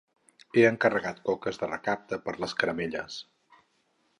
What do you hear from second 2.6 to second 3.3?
caramelles